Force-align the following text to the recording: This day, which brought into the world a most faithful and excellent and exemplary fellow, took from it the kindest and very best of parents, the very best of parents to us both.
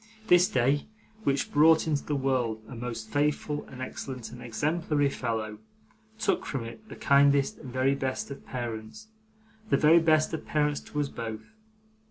This 0.29 0.49
day, 0.49 0.87
which 1.25 1.51
brought 1.51 1.85
into 1.85 2.03
the 2.03 2.15
world 2.15 2.63
a 2.67 2.75
most 2.75 3.11
faithful 3.11 3.67
and 3.67 3.83
excellent 3.83 4.31
and 4.31 4.41
exemplary 4.41 5.11
fellow, 5.11 5.59
took 6.17 6.43
from 6.43 6.63
it 6.63 6.89
the 6.89 6.95
kindest 6.95 7.59
and 7.59 7.71
very 7.71 7.93
best 7.93 8.31
of 8.31 8.43
parents, 8.43 9.09
the 9.69 9.77
very 9.77 9.99
best 9.99 10.33
of 10.33 10.43
parents 10.43 10.79
to 10.79 10.99
us 10.99 11.07
both. 11.09 11.53